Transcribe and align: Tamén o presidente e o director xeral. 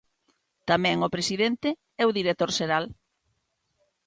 Tamén 0.69 0.97
o 1.07 1.13
presidente 1.15 1.69
e 2.01 2.03
o 2.09 2.15
director 2.19 2.49
xeral. 2.57 2.85